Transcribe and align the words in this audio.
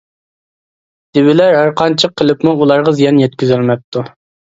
دىۋىلەر 1.17 1.53
ھەرقانچە 1.57 2.09
قىلىپمۇ 2.21 2.53
ئۇلارغا 2.63 2.95
زىيان 3.01 3.21
يەتكۈزەلمەپتۇ. 3.25 4.05